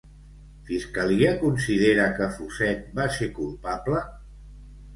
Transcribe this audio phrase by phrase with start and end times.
[0.69, 4.05] Fiscalia considera que Fuset va ser culpable?